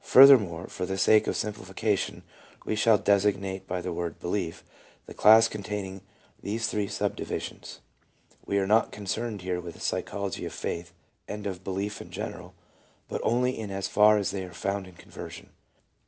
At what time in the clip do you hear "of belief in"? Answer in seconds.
11.46-12.10